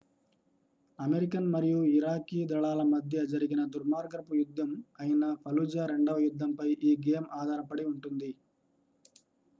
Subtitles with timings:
[0.99, 4.71] American మరియు Iraqi దళాల మధ్య జరిగిన దుర్మార్గపు యుద్ధం
[4.99, 8.31] అయిన ఫలుజా రెండవ యుద్ధంపై ఈ గేమ్ ఆధారపడి ఉంటుంది